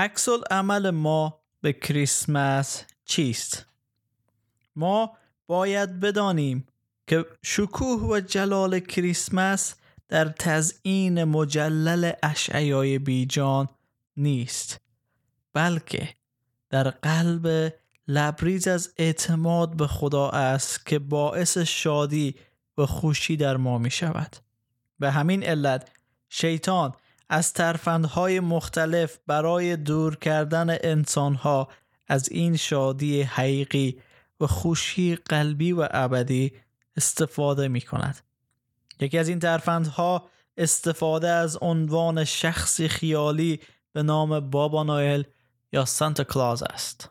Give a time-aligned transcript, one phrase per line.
[0.00, 3.66] عکس عمل ما به کریسمس چیست؟
[4.76, 6.66] ما باید بدانیم
[7.06, 9.74] که شکوه و جلال کریسمس
[10.08, 13.68] در تزئین مجلل اشعیای بیجان
[14.16, 14.80] نیست
[15.52, 16.08] بلکه
[16.70, 17.74] در قلب
[18.08, 22.34] لبریز از اعتماد به خدا است که باعث شادی
[22.78, 24.36] و خوشی در ما می شود
[24.98, 25.88] به همین علت
[26.28, 26.94] شیطان
[27.32, 31.68] از ترفندهای مختلف برای دور کردن انسانها
[32.08, 34.00] از این شادی حقیقی
[34.40, 36.52] و خوشی قلبی و ابدی
[36.96, 38.18] استفاده می کند.
[39.00, 43.60] یکی از این ترفندها استفاده از عنوان شخصی خیالی
[43.92, 45.22] به نام بابا نوئل
[45.72, 47.10] یا سانتا کلاز است.